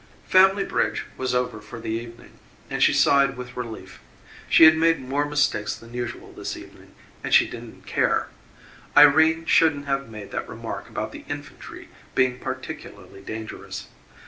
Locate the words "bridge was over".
0.63-1.61